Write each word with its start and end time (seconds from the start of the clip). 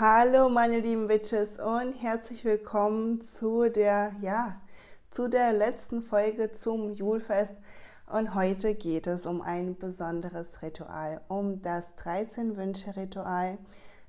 Hallo 0.00 0.48
meine 0.48 0.80
lieben 0.80 1.10
Witches 1.10 1.58
und 1.58 1.92
herzlich 1.92 2.42
willkommen 2.46 3.20
zu 3.20 3.68
der, 3.68 4.14
ja, 4.22 4.58
zu 5.10 5.28
der 5.28 5.52
letzten 5.52 6.02
Folge 6.02 6.52
zum 6.52 6.94
Julfest. 6.94 7.54
Und 8.10 8.34
heute 8.34 8.74
geht 8.74 9.06
es 9.06 9.26
um 9.26 9.42
ein 9.42 9.76
besonderes 9.76 10.62
Ritual, 10.62 11.20
um 11.28 11.60
das 11.60 11.94
13 11.96 12.56
Wünsche 12.56 12.96
Ritual, 12.96 13.58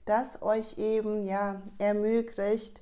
das 0.06 0.42
euch 0.42 0.78
eben, 0.78 1.24
ja, 1.24 1.62
ermöglicht, 1.78 2.82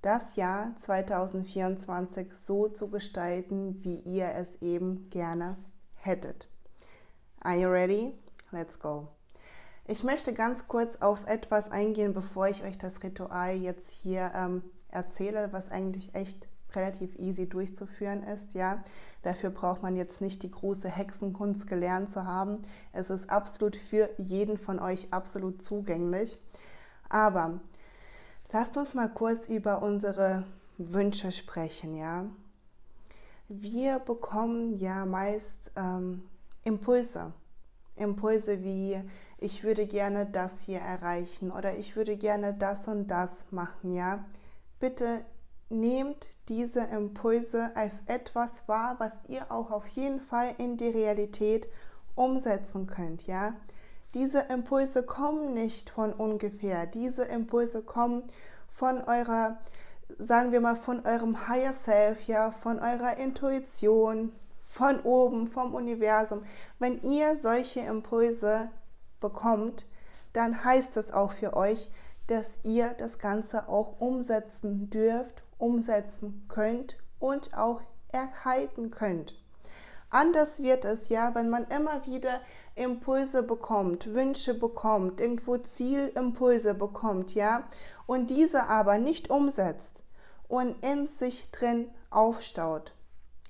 das 0.00 0.34
Jahr 0.34 0.74
2024 0.78 2.32
so 2.32 2.66
zu 2.68 2.88
gestalten, 2.88 3.84
wie 3.84 3.96
ihr 3.96 4.30
es 4.36 4.56
eben 4.62 5.10
gerne 5.10 5.58
hättet. 5.96 6.48
Are 7.42 7.58
you 7.58 7.68
ready? 7.68 8.14
Let's 8.52 8.78
go. 8.78 9.08
Ich 9.86 10.04
möchte 10.04 10.32
ganz 10.32 10.68
kurz 10.68 10.96
auf 10.96 11.26
etwas 11.26 11.70
eingehen, 11.70 12.14
bevor 12.14 12.48
ich 12.48 12.62
euch 12.62 12.78
das 12.78 13.02
Ritual 13.02 13.56
jetzt 13.56 13.90
hier 13.90 14.30
ähm, 14.34 14.62
erzähle, 14.88 15.52
was 15.52 15.70
eigentlich 15.70 16.14
echt 16.14 16.46
relativ 16.74 17.18
easy 17.18 17.48
durchzuführen 17.48 18.22
ist. 18.22 18.54
Ja, 18.54 18.84
dafür 19.22 19.50
braucht 19.50 19.82
man 19.82 19.96
jetzt 19.96 20.20
nicht 20.20 20.44
die 20.44 20.50
große 20.52 20.88
Hexenkunst 20.88 21.66
gelernt 21.66 22.10
zu 22.10 22.24
haben. 22.24 22.62
Es 22.92 23.10
ist 23.10 23.28
absolut 23.28 23.76
für 23.76 24.08
jeden 24.18 24.56
von 24.56 24.78
euch 24.78 25.08
absolut 25.12 25.62
zugänglich. 25.62 26.38
Aber 27.08 27.60
lasst 28.52 28.76
uns 28.76 28.94
mal 28.94 29.08
kurz 29.08 29.48
über 29.48 29.82
unsere 29.82 30.44
Wünsche 30.78 31.32
sprechen. 31.32 31.96
Ja, 31.96 32.26
wir 33.48 33.98
bekommen 33.98 34.78
ja 34.78 35.04
meist 35.06 35.72
ähm, 35.76 36.22
Impulse. 36.62 37.32
Impulse 37.96 38.62
wie 38.62 38.98
ich 39.42 39.64
würde 39.64 39.86
gerne 39.86 40.26
das 40.26 40.62
hier 40.62 40.80
erreichen 40.80 41.50
oder 41.50 41.76
ich 41.76 41.96
würde 41.96 42.16
gerne 42.16 42.54
das 42.54 42.88
und 42.88 43.08
das 43.08 43.46
machen, 43.50 43.92
ja. 43.92 44.24
Bitte 44.78 45.24
nehmt 45.68 46.28
diese 46.48 46.80
Impulse 46.80 47.74
als 47.74 47.94
etwas 48.06 48.68
wahr, 48.68 48.96
was 48.98 49.16
ihr 49.28 49.50
auch 49.50 49.70
auf 49.70 49.86
jeden 49.88 50.20
Fall 50.20 50.54
in 50.58 50.76
die 50.76 50.88
Realität 50.88 51.68
umsetzen 52.14 52.86
könnt, 52.86 53.26
ja. 53.26 53.54
Diese 54.14 54.40
Impulse 54.40 55.02
kommen 55.02 55.54
nicht 55.54 55.88
von 55.88 56.12
ungefähr. 56.12 56.84
Diese 56.86 57.24
Impulse 57.24 57.82
kommen 57.82 58.24
von 58.68 59.02
eurer, 59.02 59.58
sagen 60.18 60.52
wir 60.52 60.60
mal, 60.60 60.76
von 60.76 61.06
eurem 61.06 61.48
Higher 61.48 61.72
Self, 61.72 62.26
ja, 62.26 62.50
von 62.50 62.78
eurer 62.78 63.16
Intuition, 63.16 64.32
von 64.66 65.00
oben, 65.00 65.48
vom 65.48 65.74
Universum. 65.74 66.42
Wenn 66.78 67.00
ihr 67.02 67.38
solche 67.38 67.80
Impulse 67.80 68.68
bekommt, 69.22 69.86
dann 70.34 70.62
heißt 70.62 70.98
es 70.98 71.10
auch 71.10 71.32
für 71.32 71.56
euch, 71.56 71.88
dass 72.26 72.58
ihr 72.62 72.94
das 72.98 73.18
Ganze 73.18 73.68
auch 73.68 73.98
umsetzen 74.00 74.90
dürft, 74.90 75.42
umsetzen 75.56 76.44
könnt 76.48 76.98
und 77.18 77.56
auch 77.56 77.80
erhalten 78.12 78.90
könnt. 78.90 79.38
Anders 80.10 80.62
wird 80.62 80.84
es 80.84 81.08
ja, 81.08 81.34
wenn 81.34 81.48
man 81.48 81.64
immer 81.68 82.06
wieder 82.06 82.42
Impulse 82.74 83.42
bekommt, 83.42 84.12
Wünsche 84.12 84.52
bekommt, 84.52 85.20
irgendwo 85.20 85.56
Zielimpulse 85.56 86.74
bekommt, 86.74 87.34
ja, 87.34 87.64
und 88.06 88.28
diese 88.28 88.64
aber 88.64 88.98
nicht 88.98 89.30
umsetzt 89.30 89.92
und 90.48 90.76
in 90.84 91.06
sich 91.06 91.50
drin 91.50 91.88
aufstaut. 92.10 92.92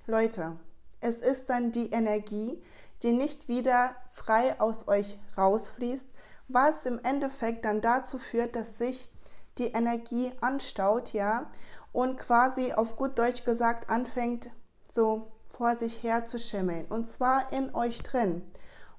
Leute, 0.07 0.57
es 1.01 1.21
ist 1.21 1.51
dann 1.51 1.73
die 1.73 1.91
Energie, 1.91 2.63
die 3.03 3.13
nicht 3.13 3.49
wieder 3.49 3.97
frei 4.13 4.61
aus 4.61 4.89
euch 4.89 5.19
rausfließt, 5.37 6.07
was 6.49 6.87
im 6.87 7.01
Endeffekt 7.03 7.65
dann 7.65 7.81
dazu 7.81 8.19
führt, 8.19 8.55
dass 8.57 8.79
sich 8.79 9.11
die 9.59 9.73
Energie 9.73 10.33
anstaut, 10.41 11.13
ja, 11.13 11.51
und 11.93 12.19
quasi 12.19 12.73
auf 12.73 12.97
gut 12.97 13.19
Deutsch 13.19 13.45
gesagt 13.45 13.91
anfängt, 13.91 14.51
so 14.89 15.33
vor 15.51 15.77
sich 15.77 16.03
her 16.03 16.25
zu 16.25 16.39
schimmeln. 16.39 16.87
Und 16.87 17.09
zwar 17.09 17.53
in 17.53 17.75
euch 17.75 18.03
drin. 18.03 18.43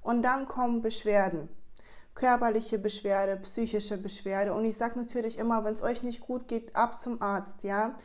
Und 0.00 0.22
dann 0.22 0.46
kommen 0.46 0.82
Beschwerden. 0.82 1.48
Körperliche 2.14 2.78
Beschwerde, 2.78 3.36
psychische 3.38 3.98
Beschwerde. 3.98 4.54
Und 4.54 4.64
ich 4.64 4.76
sage 4.76 4.98
natürlich 4.98 5.38
immer, 5.38 5.64
wenn 5.64 5.74
es 5.74 5.82
euch 5.82 6.02
nicht 6.02 6.20
gut 6.20 6.46
geht, 6.46 6.76
ab 6.76 7.00
zum 7.00 7.20
Arzt, 7.20 7.64
ja. 7.64 7.96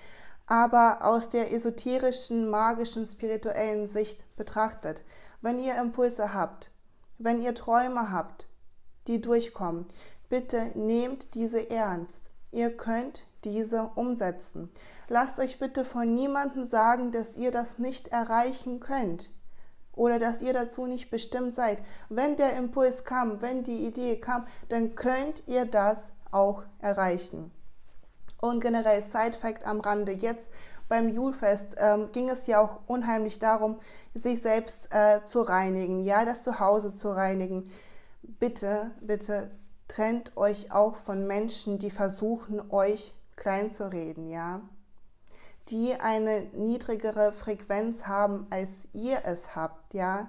Aber 0.47 1.05
aus 1.05 1.29
der 1.29 1.53
esoterischen, 1.53 2.49
magischen, 2.49 3.05
spirituellen 3.05 3.85
Sicht 3.85 4.19
betrachtet 4.35 5.03
wenn 5.41 5.59
ihr 5.59 5.79
Impulse 5.79 6.33
habt, 6.33 6.71
wenn 7.17 7.41
ihr 7.41 7.55
Träume 7.55 8.11
habt, 8.11 8.47
die 9.07 9.21
durchkommen, 9.21 9.85
bitte 10.29 10.71
nehmt 10.75 11.33
diese 11.35 11.69
ernst. 11.69 12.29
Ihr 12.51 12.75
könnt 12.75 13.23
diese 13.43 13.91
umsetzen. 13.95 14.69
Lasst 15.07 15.39
euch 15.39 15.59
bitte 15.59 15.85
von 15.85 16.13
niemandem 16.13 16.65
sagen, 16.65 17.11
dass 17.11 17.37
ihr 17.37 17.51
das 17.51 17.79
nicht 17.79 18.09
erreichen 18.09 18.79
könnt 18.79 19.31
oder 19.93 20.19
dass 20.19 20.41
ihr 20.41 20.53
dazu 20.53 20.85
nicht 20.85 21.09
bestimmt 21.09 21.53
seid. 21.53 21.83
Wenn 22.09 22.35
der 22.35 22.55
Impuls 22.57 23.03
kam, 23.03 23.41
wenn 23.41 23.63
die 23.63 23.85
Idee 23.85 24.17
kam, 24.19 24.45
dann 24.69 24.95
könnt 24.95 25.43
ihr 25.47 25.65
das 25.65 26.13
auch 26.31 26.63
erreichen. 26.79 27.51
Und 28.41 28.61
generell 28.61 29.01
Side-Fact 29.01 29.65
am 29.65 29.81
Rande, 29.81 30.13
jetzt 30.13 30.51
beim 30.89 31.07
Julfest 31.07 31.75
ähm, 31.77 32.11
ging 32.11 32.29
es 32.29 32.47
ja 32.47 32.59
auch 32.59 32.79
unheimlich 32.87 33.39
darum, 33.39 33.79
sich 34.13 34.41
selbst 34.41 34.93
äh, 34.93 35.23
zu 35.23 35.41
reinigen, 35.41 36.03
ja, 36.03 36.25
das 36.25 36.43
Zuhause 36.43 36.93
zu 36.93 37.09
reinigen. 37.09 37.69
Bitte, 38.21 38.91
bitte 38.99 39.51
trennt 39.87 40.35
euch 40.35 40.71
auch 40.71 40.95
von 40.97 41.25
Menschen, 41.27 41.79
die 41.79 41.91
versuchen, 41.91 42.61
euch 42.71 43.13
klein 43.35 43.71
zu 43.71 43.91
reden, 43.91 44.27
ja, 44.27 44.61
die 45.69 45.93
eine 45.93 46.41
niedrigere 46.53 47.31
Frequenz 47.31 48.07
haben, 48.07 48.47
als 48.49 48.87
ihr 48.93 49.21
es 49.23 49.55
habt, 49.55 49.93
ja, 49.93 50.27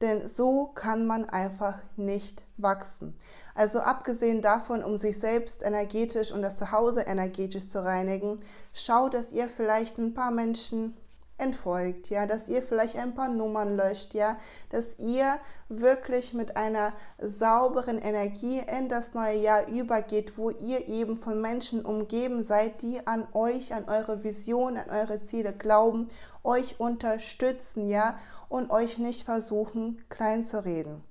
denn 0.00 0.28
so 0.28 0.66
kann 0.66 1.06
man 1.06 1.28
einfach 1.28 1.78
nicht 1.96 2.44
wachsen. 2.56 3.18
Also 3.58 3.80
abgesehen 3.80 4.40
davon, 4.40 4.84
um 4.84 4.96
sich 4.96 5.18
selbst 5.18 5.64
energetisch 5.64 6.30
und 6.30 6.42
das 6.42 6.58
Zuhause 6.58 7.00
energetisch 7.00 7.66
zu 7.66 7.84
reinigen, 7.84 8.38
schaut, 8.72 9.14
dass 9.14 9.32
ihr 9.32 9.48
vielleicht 9.48 9.98
ein 9.98 10.14
paar 10.14 10.30
Menschen 10.30 10.96
entfolgt, 11.38 12.08
ja, 12.08 12.24
dass 12.26 12.48
ihr 12.48 12.62
vielleicht 12.62 12.96
ein 12.96 13.16
paar 13.16 13.28
Nummern 13.28 13.74
löscht, 13.74 14.14
ja, 14.14 14.38
dass 14.70 15.00
ihr 15.00 15.40
wirklich 15.68 16.34
mit 16.34 16.56
einer 16.56 16.92
sauberen 17.20 17.98
Energie 17.98 18.62
in 18.78 18.88
das 18.88 19.12
neue 19.14 19.38
Jahr 19.38 19.66
übergeht, 19.66 20.38
wo 20.38 20.50
ihr 20.50 20.86
eben 20.86 21.18
von 21.18 21.40
Menschen 21.40 21.84
umgeben 21.84 22.44
seid, 22.44 22.80
die 22.80 23.04
an 23.08 23.26
euch, 23.32 23.74
an 23.74 23.88
eure 23.88 24.22
Vision, 24.22 24.76
an 24.76 24.88
eure 24.88 25.24
Ziele 25.24 25.52
glauben, 25.52 26.06
euch 26.44 26.78
unterstützen, 26.78 27.88
ja, 27.88 28.20
und 28.48 28.70
euch 28.70 28.98
nicht 28.98 29.24
versuchen 29.24 30.00
klein 30.08 30.44
zu 30.44 30.64
reden. 30.64 31.02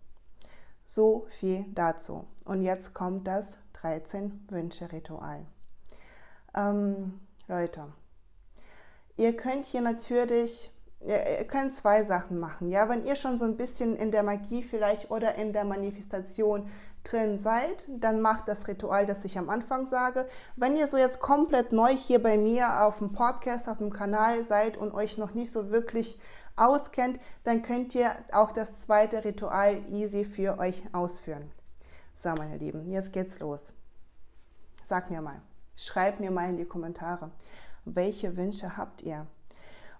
So 0.89 1.27
viel 1.39 1.65
dazu. 1.75 2.25
Und 2.45 2.63
jetzt 2.63 2.93
kommt 2.93 3.27
das 3.27 3.57
13 3.73 4.47
Wünsche 4.49 4.91
Ritual. 4.91 5.45
Ähm, 6.55 7.19
Leute, 7.47 7.87
Ihr 9.19 9.35
könnt 9.35 9.65
hier 9.65 9.81
natürlich, 9.81 10.71
ihr 10.99 11.43
könnt 11.45 11.73
zwei 11.73 12.03
Sachen 12.03 12.37
machen. 12.37 12.69
Ja, 12.69 12.87
wenn 12.87 13.03
ihr 13.03 13.15
schon 13.15 13.39
so 13.39 13.45
ein 13.45 13.57
bisschen 13.57 13.95
in 13.95 14.11
der 14.11 14.21
Magie 14.21 14.61
vielleicht 14.61 15.09
oder 15.09 15.33
in 15.35 15.53
der 15.53 15.65
Manifestation 15.65 16.69
drin 17.03 17.39
seid, 17.39 17.87
dann 17.89 18.21
macht 18.21 18.47
das 18.47 18.67
Ritual, 18.67 19.07
das 19.07 19.25
ich 19.25 19.39
am 19.39 19.49
Anfang 19.49 19.87
sage. 19.87 20.27
Wenn 20.55 20.77
ihr 20.77 20.87
so 20.87 20.97
jetzt 20.97 21.19
komplett 21.19 21.71
neu 21.71 21.95
hier 21.95 22.21
bei 22.21 22.37
mir 22.37 22.83
auf 22.83 22.99
dem 22.99 23.11
Podcast, 23.11 23.67
auf 23.67 23.79
dem 23.79 23.91
Kanal 23.91 24.43
seid 24.43 24.77
und 24.77 24.93
euch 24.93 25.17
noch 25.17 25.33
nicht 25.33 25.51
so 25.51 25.71
wirklich 25.71 26.19
auskennt, 26.57 27.19
dann 27.43 27.61
könnt 27.61 27.95
ihr 27.95 28.15
auch 28.31 28.51
das 28.51 28.79
zweite 28.79 29.23
Ritual 29.23 29.81
easy 29.89 30.25
für 30.25 30.59
euch 30.59 30.83
ausführen. 30.93 31.51
So, 32.15 32.29
meine 32.29 32.57
Lieben, 32.57 32.89
jetzt 32.89 33.13
geht's 33.13 33.39
los. 33.39 33.73
Sag 34.85 35.09
mir 35.11 35.21
mal, 35.21 35.41
schreib 35.75 36.19
mir 36.19 36.31
mal 36.31 36.49
in 36.49 36.57
die 36.57 36.65
Kommentare 36.65 37.31
welche 37.95 38.35
Wünsche 38.37 38.77
habt 38.77 39.01
ihr? 39.01 39.27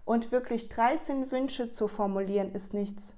Und 0.05 0.31
wirklich 0.31 0.69
13 0.69 1.31
Wünsche 1.31 1.69
zu 1.69 1.87
formulieren 1.87 2.53
ist 2.53 2.73
nichts. 2.73 3.13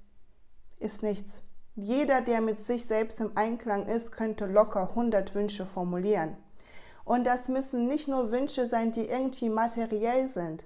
Ist 0.79 1.03
nichts. 1.03 1.41
Jeder, 1.75 2.21
der 2.21 2.41
mit 2.41 2.65
sich 2.65 2.85
selbst 2.85 3.19
im 3.19 3.31
Einklang 3.35 3.85
ist, 3.85 4.11
könnte 4.11 4.45
locker 4.45 4.89
100 4.89 5.33
Wünsche 5.35 5.65
formulieren. 5.65 6.35
Und 7.05 7.25
das 7.25 7.47
müssen 7.47 7.87
nicht 7.87 8.07
nur 8.07 8.31
Wünsche 8.31 8.67
sein, 8.67 8.91
die 8.91 9.05
irgendwie 9.05 9.49
materiell 9.49 10.27
sind. 10.27 10.65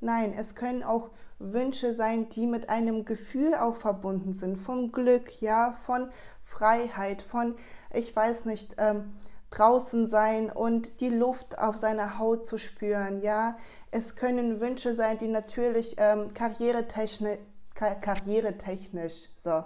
Nein, 0.00 0.34
es 0.36 0.54
können 0.54 0.82
auch 0.82 1.10
Wünsche 1.52 1.94
sein, 1.94 2.28
die 2.28 2.46
mit 2.46 2.68
einem 2.68 3.04
Gefühl 3.04 3.54
auch 3.54 3.76
verbunden 3.76 4.34
sind, 4.34 4.56
von 4.56 4.92
Glück, 4.92 5.40
ja, 5.40 5.76
von 5.84 6.10
Freiheit, 6.44 7.22
von, 7.22 7.56
ich 7.92 8.14
weiß 8.14 8.44
nicht, 8.44 8.74
ähm, 8.78 9.14
draußen 9.50 10.08
sein 10.08 10.50
und 10.50 11.00
die 11.00 11.08
Luft 11.08 11.58
auf 11.58 11.76
seiner 11.76 12.18
Haut 12.18 12.46
zu 12.46 12.58
spüren. 12.58 13.20
Ja, 13.20 13.56
es 13.90 14.16
können 14.16 14.60
Wünsche 14.60 14.94
sein, 14.94 15.18
die 15.18 15.28
natürlich 15.28 15.96
ähm, 15.98 16.34
karrieretechnisch, 16.34 17.38
kar 17.74 17.94
karrieretechnisch 17.96 19.28
so 19.36 19.64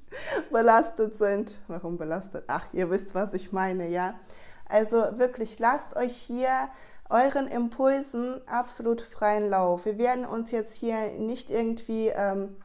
belastet 0.50 1.16
sind. 1.16 1.58
Warum 1.68 1.98
belastet? 1.98 2.44
Ach, 2.48 2.66
ihr 2.72 2.90
wisst, 2.90 3.14
was 3.14 3.34
ich 3.34 3.52
meine, 3.52 3.88
ja. 3.88 4.14
Also 4.68 4.96
wirklich, 5.18 5.58
lasst 5.58 5.94
euch 5.96 6.16
hier 6.16 6.68
euren 7.08 7.46
Impulsen 7.48 8.40
absolut 8.46 9.00
freien 9.02 9.48
Lauf. 9.48 9.84
Wir 9.84 9.98
werden 9.98 10.26
uns 10.26 10.50
jetzt 10.50 10.76
hier 10.76 11.12
nicht 11.18 11.50
irgendwie 11.50 12.08
ähm, 12.08 12.56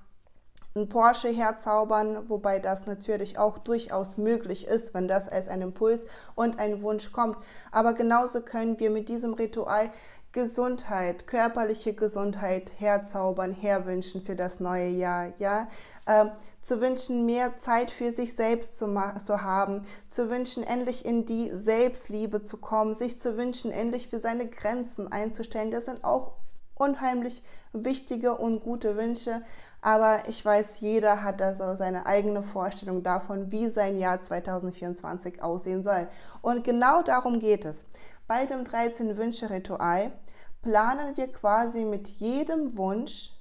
ein 0.76 0.88
Porsche 0.88 1.30
herzaubern, 1.30 2.30
wobei 2.30 2.60
das 2.60 2.86
natürlich 2.86 3.38
auch 3.38 3.58
durchaus 3.58 4.18
möglich 4.18 4.68
ist, 4.68 4.94
wenn 4.94 5.08
das 5.08 5.28
als 5.28 5.50
ein 5.50 5.62
Impuls 5.62 6.06
und 6.36 6.60
ein 6.60 6.82
Wunsch 6.82 7.12
kommt. 7.12 7.38
Aber 7.72 7.94
genauso 7.94 8.42
können 8.42 8.80
wir 8.80 8.90
mit 8.90 9.10
diesem 9.10 9.34
Ritual 9.34 9.92
Gesundheit, 10.32 11.28
körperliche 11.28 11.94
Gesundheit 11.94 12.72
herzaubern, 12.78 13.52
herwünschen 13.52 14.22
für 14.22 14.36
das 14.36 14.60
neue 14.60 14.90
Jahr, 14.90 15.34
ja, 15.40 15.68
äh, 16.06 16.28
zu 16.62 16.80
wünschen, 16.80 17.26
mehr 17.26 17.60
Zeit 17.60 17.92
für 17.92 18.12
sich 18.12 18.36
selbst 18.36 18.78
zu, 18.78 18.86
zu 19.24 19.42
haben, 19.42 19.82
zu 20.10 20.30
wünschen, 20.30 20.64
endlich 20.64 21.06
in 21.06 21.26
die 21.26 21.50
Selbstliebe 21.54 22.44
zu 22.44 22.58
kommen, 22.58 22.96
sich 22.96 23.20
zu 23.20 23.38
wünschen, 23.38 23.72
endlich 23.72 24.08
für 24.08 24.20
seine 24.20 24.48
Grenzen 24.48 25.12
einzustellen. 25.12 25.72
Das 25.72 25.86
sind 25.86 26.04
auch 26.04 26.34
unheimlich 26.76 27.44
wichtige 27.74 28.38
und 28.38 28.64
gute 28.64 28.96
Wünsche, 28.96 29.42
aber 29.82 30.24
ich 30.28 30.46
weiß, 30.46 30.80
jeder 30.80 31.24
hat 31.24 31.42
also 31.42 31.76
seine 31.76 32.06
eigene 32.06 32.44
Vorstellung 32.44 33.02
davon, 33.02 33.52
wie 33.52 33.70
sein 33.70 33.98
Jahr 34.00 34.22
2024 34.22 35.42
aussehen 35.42 35.84
soll. 35.84 36.08
Und 36.42 36.64
genau 36.64 37.02
darum 37.02 37.40
geht 37.40 37.66
es. 37.66 37.86
Bei 38.32 38.46
dem 38.46 38.64
13-Wünsche-Ritual 38.64 40.14
planen 40.62 41.18
wir 41.18 41.30
quasi 41.34 41.84
mit 41.84 42.08
jedem 42.08 42.78
Wunsch 42.78 43.34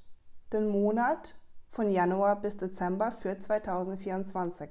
den 0.53 0.69
Monat 0.69 1.37
von 1.71 1.93
Januar 1.93 2.41
bis 2.41 2.57
Dezember 2.57 3.13
für 3.21 3.39
2024. 3.39 4.69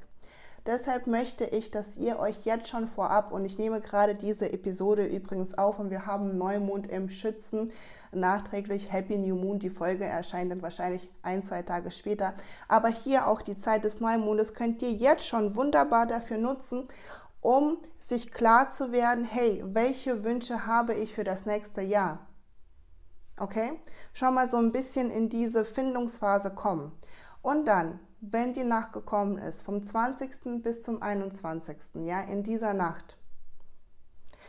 Deshalb 0.66 1.08
möchte 1.08 1.46
ich, 1.46 1.72
dass 1.72 1.98
ihr 1.98 2.20
euch 2.20 2.44
jetzt 2.44 2.68
schon 2.68 2.90
vorab, 2.90 3.32
und 3.32 3.46
ich 3.46 3.58
nehme 3.58 3.80
gerade 3.80 4.14
diese 4.14 4.52
Episode 4.52 5.06
übrigens 5.06 5.58
auf 5.58 5.80
und 5.80 5.90
wir 5.90 6.06
haben 6.06 6.38
Neumond 6.38 6.88
im 6.88 7.08
Schützen, 7.08 7.72
nachträglich 8.12 8.92
Happy 8.92 9.18
New 9.18 9.36
Moon. 9.36 9.60
Die 9.60 9.70
Folge 9.70 10.04
erscheint 10.04 10.52
dann 10.52 10.62
wahrscheinlich 10.62 11.10
ein, 11.22 11.44
zwei 11.44 11.62
Tage 11.62 11.92
später. 11.92 12.34
Aber 12.68 12.90
hier 12.90 13.28
auch 13.28 13.42
die 13.42 13.58
Zeit 13.58 13.86
des 13.86 14.02
Neumondes 14.02 14.54
könnt 14.54 14.82
ihr 14.82 14.92
jetzt 14.92 15.26
schon 15.26 15.56
wunderbar 15.56 16.08
dafür 16.08 16.38
nutzen, 16.38 16.90
um 17.42 17.78
sich 18.00 18.32
klar 18.32 18.72
zu 18.72 18.92
werden, 18.92 19.24
hey, 19.24 19.64
welche 19.66 20.24
Wünsche 20.24 20.66
habe 20.66 20.94
ich 20.94 21.14
für 21.14 21.24
das 21.24 21.46
nächste 21.46 21.82
Jahr? 21.82 22.28
Okay? 23.38 23.80
Schon 24.14 24.34
mal 24.34 24.50
so 24.50 24.58
ein 24.58 24.72
bisschen 24.72 25.12
in 25.12 25.30
diese 25.30 25.64
Findungsphase 25.64 26.52
kommen. 26.52 26.92
Und 27.42 27.66
dann, 27.66 28.00
wenn 28.20 28.54
die 28.54 28.64
Nacht 28.64 28.92
gekommen 28.92 29.38
ist, 29.38 29.62
vom 29.62 29.84
20. 29.84 30.62
bis 30.62 30.84
zum 30.84 31.02
21. 31.02 32.04
Ja, 32.04 32.22
in 32.22 32.44
dieser 32.44 32.74
Nacht. 32.74 33.16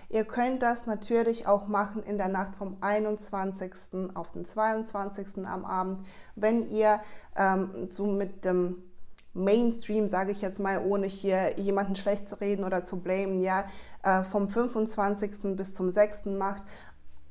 Ihr 0.08 0.24
könnt 0.24 0.60
das 0.62 0.86
natürlich 0.86 1.46
auch 1.46 1.68
machen 1.68 2.02
in 2.02 2.18
der 2.18 2.26
Nacht 2.26 2.56
vom 2.56 2.78
21. 2.80 4.10
auf 4.14 4.32
den 4.32 4.44
22. 4.44 5.46
am 5.46 5.64
Abend, 5.64 6.04
wenn 6.34 6.68
ihr 6.68 7.00
ähm, 7.36 7.88
so 7.90 8.06
mit 8.06 8.44
dem 8.44 8.89
Mainstream, 9.32 10.08
sage 10.08 10.32
ich 10.32 10.40
jetzt 10.40 10.58
mal, 10.58 10.84
ohne 10.84 11.06
hier 11.06 11.58
jemanden 11.58 11.96
schlecht 11.96 12.28
zu 12.28 12.40
reden 12.40 12.64
oder 12.64 12.84
zu 12.84 12.98
blamen, 12.98 13.40
ja, 13.40 13.64
äh, 14.02 14.22
vom 14.24 14.48
25. 14.48 15.56
bis 15.56 15.74
zum 15.74 15.90
6. 15.90 16.26
macht. 16.26 16.64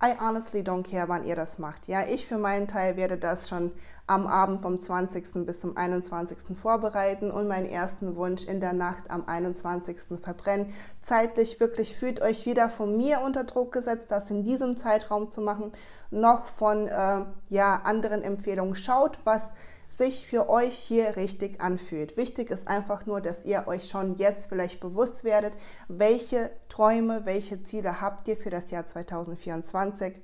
I 0.01 0.13
honestly 0.17 0.61
don't 0.61 0.89
care, 0.89 1.09
wann 1.09 1.25
ihr 1.25 1.35
das 1.35 1.59
macht. 1.59 1.87
Ja, 1.87 2.05
ich 2.07 2.25
für 2.25 2.37
meinen 2.37 2.69
Teil 2.69 2.95
werde 2.95 3.17
das 3.17 3.49
schon 3.49 3.73
am 4.07 4.25
Abend 4.25 4.61
vom 4.61 4.79
20. 4.79 5.45
bis 5.45 5.59
zum 5.59 5.75
21. 5.77 6.57
vorbereiten 6.57 7.29
und 7.29 7.47
meinen 7.47 7.67
ersten 7.67 8.15
Wunsch 8.15 8.45
in 8.45 8.61
der 8.61 8.73
Nacht 8.73 9.11
am 9.11 9.25
21. 9.27 10.19
verbrennen. 10.21 10.73
Zeitlich 11.01 11.59
wirklich 11.59 11.95
fühlt 11.95 12.21
euch 12.21 12.45
wieder 12.45 12.69
von 12.69 12.97
mir 12.97 13.19
unter 13.23 13.43
Druck 13.43 13.73
gesetzt, 13.73 14.05
das 14.07 14.31
in 14.31 14.43
diesem 14.43 14.77
Zeitraum 14.77 15.29
zu 15.29 15.41
machen, 15.41 15.73
noch 16.09 16.45
von 16.45 16.87
äh, 16.87 17.25
ja, 17.49 17.81
anderen 17.83 18.23
Empfehlungen. 18.23 18.75
Schaut, 18.75 19.19
was 19.25 19.49
sich 19.89 20.25
für 20.27 20.49
euch 20.49 20.77
hier 20.77 21.15
richtig 21.15 21.61
anfühlt. 21.61 22.15
Wichtig 22.15 22.51
ist 22.51 22.67
einfach 22.67 23.05
nur, 23.05 23.21
dass 23.21 23.43
ihr 23.43 23.67
euch 23.67 23.89
schon 23.89 24.15
jetzt 24.15 24.47
vielleicht 24.47 24.79
bewusst 24.79 25.23
werdet, 25.23 25.53
welche 25.87 26.51
Träume, 26.69 27.25
welche 27.25 27.63
Ziele 27.63 27.99
habt 27.99 28.27
ihr 28.27 28.37
für 28.37 28.49
das 28.49 28.71
Jahr 28.71 28.85
2024. 28.85 30.21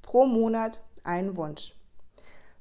Pro 0.00 0.26
Monat 0.26 0.80
ein 1.02 1.36
Wunsch. 1.36 1.74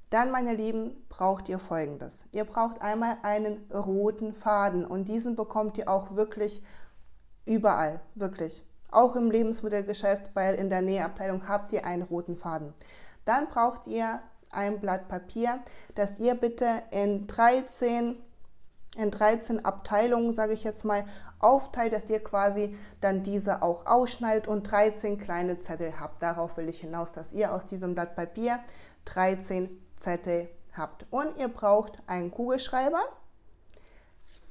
Dann, 0.10 0.32
meine 0.32 0.54
Lieben, 0.54 0.96
braucht 1.10 1.50
ihr 1.50 1.60
Folgendes. 1.60 2.26
Ihr 2.32 2.46
braucht 2.46 2.82
einmal 2.82 3.18
einen 3.24 3.72
roten 3.72 4.34
Faden 4.34 4.86
und 4.86 5.08
diesen 5.08 5.36
bekommt 5.36 5.78
ihr 5.78 5.90
auch 5.90 6.16
wirklich 6.16 6.62
überall, 7.46 8.00
wirklich. 8.16 8.64
Auch 8.92 9.16
im 9.16 9.32
Lebensmittelgeschäft, 9.32 10.32
weil 10.36 10.56
in 10.56 10.70
der 10.70 10.82
Nähabteilung 10.82 11.48
habt 11.48 11.74
ihr 11.74 11.86
einen 11.86 12.04
roten 12.04 12.38
Faden. 12.38 12.74
Dann 13.26 13.48
braucht 13.48 13.88
ihr 13.88 14.20
ein 14.54 14.80
Blatt 14.80 15.08
Papier, 15.08 15.60
das 15.96 16.20
ihr 16.20 16.36
bitte 16.36 16.84
in 16.92 17.28
13, 17.28 18.16
in 18.98 19.12
13 19.12 19.66
Abteilungen, 19.66 20.34
sage 20.34 20.54
ich 20.54 20.64
jetzt 20.64 20.86
mal, 20.86 21.06
aufteilt, 21.40 21.94
dass 21.94 22.10
ihr 22.10 22.24
quasi 22.24 22.76
dann 23.02 23.24
diese 23.24 23.62
auch 23.62 23.86
ausschneidet 23.86 24.48
und 24.48 24.64
13 24.64 25.18
kleine 25.18 25.60
Zettel 25.60 26.00
habt. 26.00 26.24
Darauf 26.24 26.58
will 26.58 26.70
ich 26.70 26.80
hinaus, 26.80 27.12
dass 27.12 27.34
ihr 27.34 27.54
aus 27.54 27.66
diesem 27.66 27.94
Blatt 27.94 28.16
Papier 28.16 28.60
13 29.06 29.70
Zettel 29.98 30.50
habt. 30.74 31.06
Und 31.12 31.38
ihr 31.38 31.50
braucht 31.50 31.98
einen 32.08 32.32
Kugelschreiber 32.32 33.02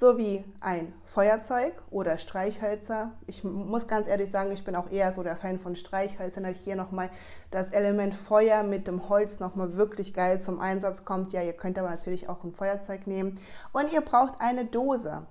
sowie 0.03 0.45
ein 0.59 0.93
Feuerzeug 1.05 1.75
oder 1.93 2.19
Streichhölzer. 2.19 3.13
Ich 3.29 3.45
muss 3.45 3.87
ganz 3.87 4.09
ehrlich 4.09 4.33
sagen, 4.33 4.51
ich 4.51 4.65
bin 4.65 4.75
auch 4.75 4.91
eher 4.91 5.13
so 5.13 5.23
der 5.23 5.37
Fan 5.37 5.61
von 5.61 5.77
Streichhölzern, 5.77 6.43
weil 6.43 6.55
hier 6.55 6.75
nochmal 6.75 7.09
das 7.53 7.71
Element 7.71 8.13
Feuer 8.13 8.65
mit 8.65 8.89
dem 8.89 9.09
Holz 9.09 9.39
nochmal 9.39 9.77
wirklich 9.77 10.13
geil 10.13 10.41
zum 10.41 10.59
Einsatz 10.59 11.05
kommt. 11.05 11.33
Ja, 11.33 11.41
ihr 11.43 11.53
könnt 11.53 11.79
aber 11.79 11.89
natürlich 11.89 12.29
auch 12.29 12.43
ein 12.43 12.53
Feuerzeug 12.53 13.07
nehmen. 13.07 13.39
Und 13.73 13.93
ihr 13.93 14.01
braucht 14.01 14.41
eine 14.41 14.65
Dose. 14.65 15.25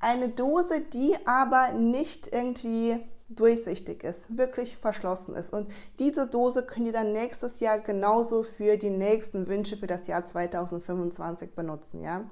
Eine 0.00 0.30
Dose, 0.30 0.80
die 0.80 1.14
aber 1.26 1.72
nicht 1.72 2.32
irgendwie 2.32 3.00
durchsichtig 3.28 4.04
ist, 4.04 4.38
wirklich 4.38 4.78
verschlossen 4.78 5.34
ist. 5.34 5.52
Und 5.52 5.70
diese 5.98 6.26
Dose 6.26 6.64
könnt 6.64 6.86
ihr 6.86 6.92
dann 6.94 7.12
nächstes 7.12 7.60
Jahr 7.60 7.78
genauso 7.78 8.42
für 8.42 8.78
die 8.78 8.88
nächsten 8.88 9.48
Wünsche 9.48 9.76
für 9.76 9.86
das 9.86 10.06
Jahr 10.06 10.24
2025 10.24 11.54
benutzen, 11.54 12.00
ja. 12.02 12.24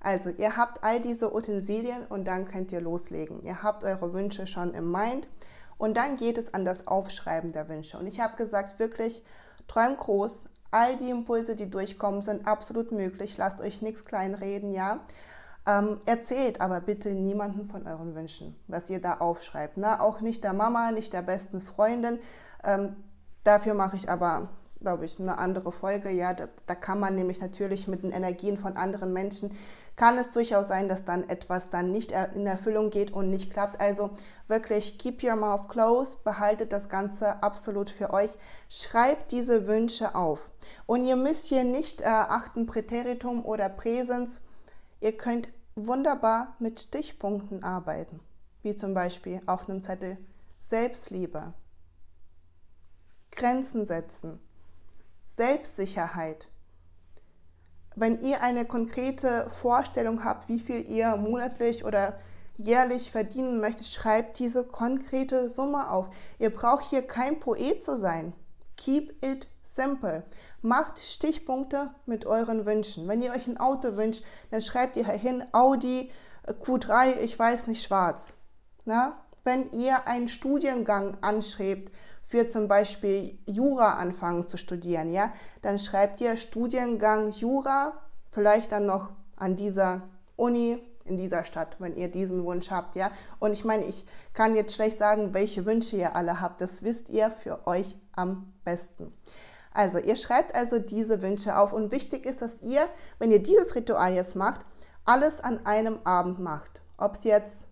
Also 0.00 0.30
ihr 0.30 0.56
habt 0.56 0.82
all 0.82 1.00
diese 1.00 1.34
Utensilien 1.34 2.06
und 2.06 2.24
dann 2.24 2.46
könnt 2.46 2.72
ihr 2.72 2.80
loslegen. 2.80 3.42
Ihr 3.42 3.62
habt 3.62 3.84
eure 3.84 4.12
Wünsche 4.12 4.46
schon 4.46 4.74
im 4.74 4.90
Mind 4.90 5.28
und 5.76 5.96
dann 5.96 6.16
geht 6.16 6.38
es 6.38 6.52
an 6.54 6.64
das 6.64 6.86
Aufschreiben 6.86 7.52
der 7.52 7.68
Wünsche. 7.68 7.98
Und 7.98 8.06
ich 8.06 8.20
habe 8.20 8.36
gesagt, 8.36 8.78
wirklich, 8.78 9.22
träumt 9.68 9.98
groß. 9.98 10.46
All 10.70 10.96
die 10.96 11.10
Impulse, 11.10 11.56
die 11.56 11.68
durchkommen, 11.68 12.22
sind 12.22 12.46
absolut 12.46 12.92
möglich. 12.92 13.36
Lasst 13.36 13.60
euch 13.60 13.82
nichts 13.82 14.04
kleinreden, 14.04 14.72
ja. 14.72 15.00
Ähm, 15.66 15.98
erzählt 16.06 16.60
aber 16.60 16.80
bitte 16.80 17.10
niemanden 17.10 17.66
von 17.66 17.86
euren 17.86 18.14
Wünschen, 18.14 18.56
was 18.66 18.88
ihr 18.88 19.00
da 19.00 19.18
aufschreibt. 19.18 19.76
Ne? 19.76 20.00
Auch 20.00 20.20
nicht 20.20 20.42
der 20.42 20.54
Mama, 20.54 20.90
nicht 20.92 21.12
der 21.12 21.22
besten 21.22 21.60
Freundin. 21.60 22.18
Ähm, 22.64 22.96
dafür 23.44 23.74
mache 23.74 23.96
ich 23.96 24.08
aber 24.08 24.48
glaube 24.80 25.04
ich, 25.04 25.20
eine 25.20 25.38
andere 25.38 25.72
Folge. 25.72 26.10
Ja, 26.10 26.34
da, 26.34 26.48
da, 26.66 26.74
kann 26.74 26.98
man 26.98 27.14
nämlich 27.14 27.40
natürlich 27.40 27.86
mit 27.86 28.02
den 28.02 28.12
Energien 28.12 28.58
von 28.58 28.76
anderen 28.76 29.12
Menschen 29.12 29.52
kann 30.00 30.16
es 30.16 30.30
durchaus 30.30 30.68
sein, 30.68 30.88
dass 30.88 31.04
dann 31.04 31.28
etwas 31.28 31.68
dann 31.68 31.92
nicht 31.92 32.10
in 32.10 32.46
Erfüllung 32.46 32.88
geht 32.88 33.10
und 33.10 33.28
nicht 33.28 33.52
klappt. 33.52 33.78
Also 33.82 34.08
wirklich 34.48 34.96
keep 34.96 35.22
your 35.22 35.36
mouth 35.36 35.68
closed, 35.68 36.24
behaltet 36.24 36.72
das 36.72 36.88
Ganze 36.88 37.42
absolut 37.42 37.90
für 37.90 38.14
euch. 38.14 38.30
Schreibt 38.70 39.30
diese 39.30 39.66
Wünsche 39.66 40.14
auf. 40.14 40.40
Und 40.86 41.04
ihr 41.04 41.16
müsst 41.16 41.44
hier 41.44 41.64
nicht 41.64 42.00
äh, 42.00 42.06
achten 42.06 42.64
Präteritum 42.64 43.44
oder 43.44 43.68
Präsens. 43.68 44.40
Ihr 45.00 45.18
könnt 45.18 45.48
wunderbar 45.74 46.56
mit 46.60 46.80
Stichpunkten 46.80 47.62
arbeiten, 47.62 48.20
wie 48.62 48.74
zum 48.74 48.94
Beispiel 48.94 49.42
auf 49.44 49.68
einem 49.68 49.82
Zettel 49.82 50.16
Selbstliebe, 50.62 51.52
Grenzen 53.32 53.84
setzen, 53.84 54.40
Selbstsicherheit, 55.26 56.48
wenn 58.00 58.22
ihr 58.22 58.42
eine 58.42 58.64
konkrete 58.64 59.50
Vorstellung 59.50 60.24
habt, 60.24 60.48
wie 60.48 60.58
viel 60.58 60.88
ihr 60.88 61.16
monatlich 61.16 61.84
oder 61.84 62.18
jährlich 62.56 63.10
verdienen 63.10 63.60
möchtet, 63.60 63.86
schreibt 63.88 64.38
diese 64.38 64.64
konkrete 64.64 65.50
Summe 65.50 65.90
auf. 65.90 66.06
Ihr 66.38 66.48
braucht 66.48 66.84
hier 66.88 67.02
kein 67.02 67.40
Poet 67.40 67.84
zu 67.84 67.98
sein. 67.98 68.32
Keep 68.78 69.22
it 69.22 69.48
simple. 69.62 70.22
Macht 70.62 70.98
Stichpunkte 70.98 71.90
mit 72.06 72.24
euren 72.24 72.64
Wünschen. 72.64 73.06
Wenn 73.06 73.20
ihr 73.20 73.32
euch 73.32 73.46
ein 73.46 73.60
Auto 73.60 73.96
wünscht, 73.96 74.24
dann 74.50 74.62
schreibt 74.62 74.96
ihr 74.96 75.06
hin 75.06 75.44
Audi 75.52 76.10
Q3, 76.46 77.18
ich 77.18 77.38
weiß 77.38 77.66
nicht, 77.66 77.82
schwarz. 77.82 78.32
Na? 78.86 79.20
Wenn 79.44 79.72
ihr 79.72 80.08
einen 80.08 80.28
Studiengang 80.28 81.18
anschreibt, 81.20 81.92
für 82.30 82.46
zum 82.46 82.68
Beispiel 82.68 83.36
Jura 83.44 83.94
anfangen 83.94 84.46
zu 84.46 84.56
studieren, 84.56 85.12
ja, 85.12 85.32
dann 85.62 85.80
schreibt 85.80 86.20
ihr 86.20 86.36
Studiengang 86.36 87.32
Jura, 87.32 87.94
vielleicht 88.30 88.70
dann 88.70 88.86
noch 88.86 89.10
an 89.34 89.56
dieser 89.56 90.02
Uni 90.36 90.80
in 91.04 91.16
dieser 91.16 91.44
Stadt, 91.44 91.74
wenn 91.80 91.96
ihr 91.96 92.06
diesen 92.06 92.44
Wunsch 92.44 92.70
habt, 92.70 92.94
ja. 92.94 93.10
Und 93.40 93.52
ich 93.52 93.64
meine, 93.64 93.84
ich 93.84 94.06
kann 94.32 94.54
jetzt 94.54 94.76
schlecht 94.76 94.96
sagen, 94.96 95.34
welche 95.34 95.66
Wünsche 95.66 95.96
ihr 95.96 96.14
alle 96.14 96.40
habt. 96.40 96.60
Das 96.60 96.84
wisst 96.84 97.08
ihr 97.08 97.32
für 97.32 97.66
euch 97.66 97.96
am 98.12 98.52
besten. 98.64 99.12
Also, 99.72 99.98
ihr 99.98 100.14
schreibt 100.14 100.54
also 100.54 100.78
diese 100.78 101.22
Wünsche 101.22 101.58
auf 101.58 101.72
und 101.72 101.90
wichtig 101.90 102.26
ist, 102.26 102.42
dass 102.42 102.62
ihr, 102.62 102.88
wenn 103.18 103.32
ihr 103.32 103.42
dieses 103.42 103.74
Ritual 103.74 104.14
jetzt 104.14 104.36
macht, 104.36 104.60
alles 105.04 105.40
an 105.40 105.66
einem 105.66 105.98
Abend 106.04 106.38
macht. 106.38 106.80
Ob 106.96 107.16
es 107.16 107.24
jetzt 107.24 107.66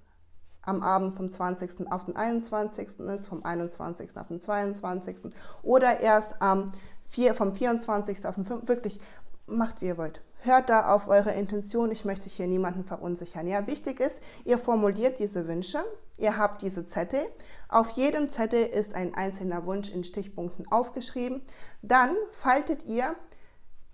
am 0.69 0.83
Abend 0.83 1.15
vom 1.15 1.31
20. 1.31 1.91
auf 1.91 2.05
den 2.05 2.17
21. 2.17 3.01
ist, 3.01 3.27
vom 3.27 3.45
21. 3.45 4.17
auf 4.17 4.29
den 4.29 4.41
22. 4.41 5.33
oder 5.63 6.01
erst 6.01 6.41
am 6.41 6.73
4, 7.09 7.35
vom 7.35 7.55
24. 7.55 8.27
auf 8.27 8.35
den 8.35 8.45
5. 8.45 8.69
Wirklich, 8.69 9.01
macht 9.47 9.81
wie 9.81 9.87
ihr 9.87 9.99
wollt. 9.99 10.23
Hört 10.41 10.69
da 10.69 10.95
auf 10.95 11.09
eure 11.09 11.33
Intention. 11.33 11.91
Ich 11.91 12.05
möchte 12.05 12.29
hier 12.29 12.47
niemanden 12.47 12.85
verunsichern. 12.85 13.49
Ja, 13.49 13.67
wichtig 13.67 13.99
ist, 13.99 14.19
ihr 14.45 14.59
formuliert 14.59 15.19
diese 15.19 15.49
Wünsche. 15.49 15.83
Ihr 16.17 16.37
habt 16.37 16.63
diese 16.63 16.87
Zettel. 16.87 17.27
Auf 17.69 17.91
jedem 17.91 18.29
Zettel 18.29 18.67
ist 18.67 18.95
ein 18.95 19.15
einzelner 19.15 19.67
Wunsch 19.67 19.89
in 19.89 20.05
Stichpunkten 20.05 20.71
aufgeschrieben. 20.71 21.43
Dann 21.83 22.15
faltet 22.33 22.85
ihr 22.85 23.17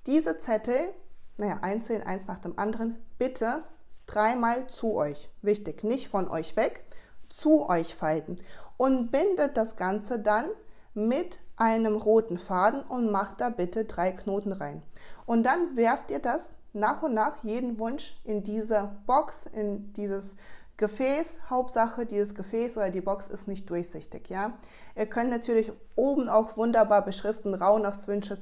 diese 0.06 0.38
Zettel, 0.38 0.92
naja, 1.38 1.60
einzeln, 1.62 2.02
eins 2.02 2.26
nach 2.26 2.38
dem 2.40 2.58
anderen, 2.58 2.98
bitte 3.16 3.62
dreimal 4.06 4.66
zu 4.68 4.94
euch. 4.94 5.30
Wichtig, 5.42 5.84
nicht 5.84 6.08
von 6.08 6.28
euch 6.28 6.56
weg, 6.56 6.84
zu 7.28 7.68
euch 7.68 7.94
falten. 7.94 8.38
Und 8.76 9.10
bindet 9.10 9.56
das 9.56 9.76
Ganze 9.76 10.18
dann 10.18 10.46
mit 10.94 11.38
einem 11.56 11.96
roten 11.96 12.38
Faden 12.38 12.82
und 12.82 13.10
macht 13.10 13.40
da 13.40 13.48
bitte 13.48 13.84
drei 13.84 14.12
Knoten 14.12 14.52
rein. 14.52 14.82
Und 15.26 15.44
dann 15.44 15.76
werft 15.76 16.10
ihr 16.10 16.18
das 16.18 16.50
nach 16.72 17.02
und 17.02 17.14
nach 17.14 17.42
jeden 17.44 17.78
Wunsch 17.78 18.16
in 18.24 18.42
diese 18.42 18.96
Box, 19.06 19.46
in 19.52 19.92
dieses 19.94 20.34
Gefäß. 20.76 21.38
Hauptsache, 21.48 22.04
dieses 22.04 22.34
Gefäß 22.34 22.76
oder 22.76 22.90
die 22.90 23.00
Box 23.00 23.28
ist 23.28 23.46
nicht 23.46 23.70
durchsichtig. 23.70 24.28
Ja? 24.28 24.54
Ihr 24.96 25.06
könnt 25.06 25.30
natürlich 25.30 25.72
oben 25.94 26.28
auch 26.28 26.56
wunderbar 26.56 27.04
beschriften, 27.04 27.54
Rauhnachtswünsche 27.54 28.40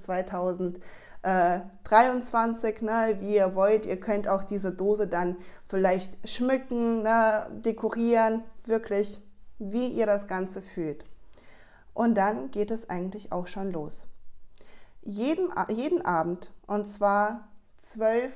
2023, 1.23 2.83
ne, 2.83 3.17
wie 3.21 3.37
ihr 3.37 3.55
wollt. 3.55 3.87
Ihr 3.87 4.01
könnt 4.01 4.29
auch 4.29 4.45
diese 4.45 4.73
Dose 4.73 5.07
dann 5.07 5.37
vielleicht 5.69 6.29
schmücken, 6.29 7.03
ne, 7.03 7.47
dekorieren, 7.65 8.43
wirklich, 8.67 9.21
wie 9.59 9.87
ihr 9.87 10.07
das 10.07 10.27
Ganze 10.27 10.63
fühlt. 10.63 11.05
Und 11.95 12.17
dann 12.17 12.51
geht 12.51 12.71
es 12.71 12.89
eigentlich 12.89 13.33
auch 13.33 13.47
schon 13.47 13.73
los. 13.73 14.09
Jeden, 15.03 15.51
jeden 15.69 16.05
Abend, 16.05 16.53
und 16.67 16.89
zwar 16.89 17.49
zwölf 17.79 18.33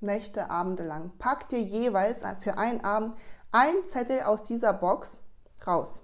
Nächte, 0.00 0.50
Abende 0.50 0.82
lang, 0.82 1.12
packt 1.18 1.52
ihr 1.52 1.62
jeweils 1.62 2.22
für 2.40 2.58
einen 2.58 2.82
Abend 2.82 3.16
einen 3.52 3.86
Zettel 3.86 4.22
aus 4.22 4.42
dieser 4.42 4.72
Box 4.72 5.20
raus. 5.66 6.02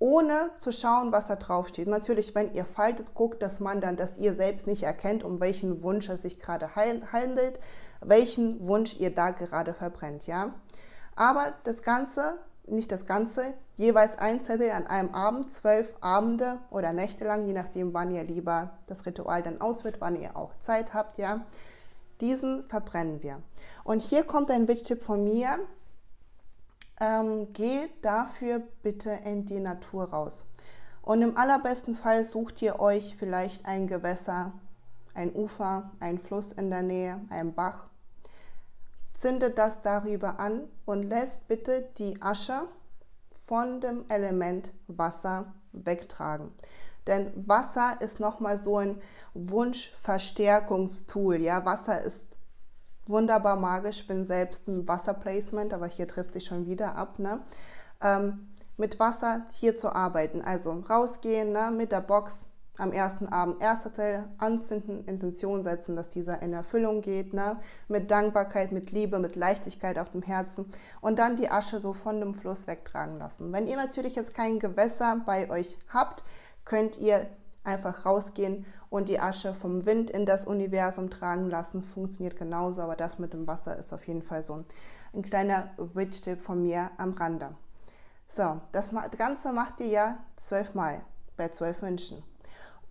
Ohne 0.00 0.50
zu 0.58 0.72
schauen, 0.72 1.12
was 1.12 1.26
da 1.26 1.36
drauf 1.36 1.68
steht. 1.68 1.86
Natürlich, 1.86 2.34
wenn 2.34 2.52
ihr 2.54 2.64
faltet, 2.64 3.14
guckt, 3.14 3.42
dass 3.42 3.60
man 3.60 3.80
dann, 3.80 3.96
dass 3.96 4.18
ihr 4.18 4.34
selbst 4.34 4.66
nicht 4.66 4.82
erkennt, 4.82 5.22
um 5.22 5.38
welchen 5.38 5.82
Wunsch 5.82 6.08
es 6.08 6.22
sich 6.22 6.40
gerade 6.40 6.74
handelt, 6.74 7.60
welchen 8.00 8.66
Wunsch 8.66 8.98
ihr 8.98 9.14
da 9.14 9.30
gerade 9.30 9.74
verbrennt, 9.74 10.26
ja. 10.26 10.54
Aber 11.14 11.54
das 11.62 11.82
Ganze 11.82 12.38
nicht 12.70 12.92
das 12.92 13.06
Ganze, 13.06 13.54
jeweils 13.76 14.18
ein 14.18 14.40
Zettel 14.40 14.70
an 14.70 14.86
einem 14.86 15.14
Abend, 15.14 15.50
zwölf 15.50 15.92
Abende 16.00 16.58
oder 16.70 16.92
Nächte 16.92 17.24
lang, 17.24 17.46
je 17.46 17.52
nachdem, 17.52 17.92
wann 17.94 18.10
ihr 18.10 18.24
lieber 18.24 18.78
das 18.86 19.06
Ritual 19.06 19.42
dann 19.42 19.60
ausführt, 19.60 19.96
wann 20.00 20.20
ihr 20.20 20.36
auch 20.36 20.52
Zeit 20.60 20.94
habt, 20.94 21.18
ja. 21.18 21.44
Diesen 22.20 22.64
verbrennen 22.68 23.22
wir. 23.22 23.42
Und 23.82 24.02
hier 24.02 24.24
kommt 24.24 24.50
ein 24.50 24.68
Witchtipp 24.68 25.02
von 25.02 25.24
mir. 25.24 25.58
Ähm, 27.00 27.52
geht 27.52 28.04
dafür 28.04 28.62
bitte 28.82 29.10
in 29.24 29.46
die 29.46 29.60
Natur 29.60 30.10
raus. 30.10 30.44
Und 31.02 31.22
im 31.22 31.36
allerbesten 31.36 31.96
Fall 31.96 32.24
sucht 32.24 32.62
ihr 32.62 32.78
euch 32.78 33.16
vielleicht 33.18 33.66
ein 33.66 33.86
Gewässer, 33.86 34.52
ein 35.14 35.34
Ufer, 35.34 35.90
ein 35.98 36.18
Fluss 36.18 36.52
in 36.52 36.70
der 36.70 36.82
Nähe, 36.82 37.20
ein 37.30 37.54
Bach 37.54 37.90
zündet 39.20 39.58
das 39.58 39.82
darüber 39.82 40.40
an 40.40 40.62
und 40.86 41.02
lässt 41.02 41.46
bitte 41.46 41.90
die 41.98 42.16
Asche 42.22 42.62
von 43.46 43.82
dem 43.82 44.06
Element 44.08 44.72
Wasser 44.86 45.52
wegtragen. 45.72 46.50
Denn 47.06 47.30
Wasser 47.46 48.00
ist 48.00 48.18
nochmal 48.18 48.56
so 48.56 48.78
ein 48.78 48.98
Wunschverstärkungstool. 49.34 51.36
Ja, 51.36 51.66
Wasser 51.66 52.00
ist 52.00 52.24
wunderbar 53.06 53.56
magisch. 53.56 54.06
Bin 54.06 54.26
selbst 54.26 54.68
ein 54.68 54.86
Wasserplacement, 54.86 55.72
aber 55.72 55.86
hier 55.86 56.08
trifft 56.08 56.32
sich 56.32 56.44
schon 56.44 56.66
wieder 56.66 56.96
ab. 56.96 57.18
Ne? 57.18 57.40
Ähm, 58.00 58.48
mit 58.76 58.98
Wasser 58.98 59.46
hier 59.52 59.76
zu 59.76 59.94
arbeiten. 59.94 60.42
Also 60.42 60.72
rausgehen 60.88 61.52
ne, 61.52 61.70
mit 61.70 61.92
der 61.92 62.00
Box, 62.00 62.46
am 62.78 62.92
ersten 62.92 63.28
Abend 63.28 63.60
erster 63.60 63.92
Zell 63.92 64.24
anzünden, 64.38 65.04
Intention 65.04 65.62
setzen, 65.62 65.96
dass 65.96 66.08
dieser 66.08 66.40
in 66.40 66.54
Erfüllung 66.54 67.02
geht, 67.02 67.34
ne? 67.34 67.58
mit 67.88 68.10
Dankbarkeit, 68.10 68.72
mit 68.72 68.90
Liebe, 68.90 69.18
mit 69.18 69.36
Leichtigkeit 69.36 69.98
auf 69.98 70.10
dem 70.10 70.22
Herzen 70.22 70.64
und 71.02 71.18
dann 71.18 71.36
die 71.36 71.50
Asche 71.50 71.78
so 71.78 71.92
von 71.92 72.20
dem 72.20 72.32
Fluss 72.32 72.66
wegtragen 72.66 73.18
lassen. 73.18 73.52
Wenn 73.52 73.66
ihr 73.66 73.76
natürlich 73.76 74.16
jetzt 74.16 74.34
kein 74.34 74.58
Gewässer 74.58 75.20
bei 75.26 75.50
euch 75.50 75.76
habt, 75.92 76.24
könnt 76.64 76.96
ihr 76.96 77.26
einfach 77.64 78.06
rausgehen 78.06 78.64
und 78.90 79.08
die 79.08 79.20
Asche 79.20 79.54
vom 79.54 79.86
Wind 79.86 80.10
in 80.10 80.26
das 80.26 80.44
Universum 80.44 81.10
tragen 81.10 81.48
lassen. 81.48 81.82
Funktioniert 81.82 82.36
genauso, 82.36 82.82
aber 82.82 82.96
das 82.96 83.18
mit 83.18 83.32
dem 83.32 83.46
Wasser 83.46 83.78
ist 83.78 83.92
auf 83.94 84.06
jeden 84.06 84.22
Fall 84.22 84.42
so 84.42 84.54
ein, 84.54 84.64
ein 85.14 85.22
kleiner 85.22 85.70
Witch-Tipp 85.78 86.42
von 86.42 86.62
mir 86.62 86.90
am 86.98 87.12
Rande. 87.12 87.54
So, 88.28 88.60
das 88.72 88.92
Ganze 89.16 89.52
macht 89.52 89.80
ihr 89.80 89.86
ja 89.86 90.18
zwölfmal 90.36 91.02
bei 91.36 91.48
zwölf 91.48 91.80
Wünschen. 91.82 92.22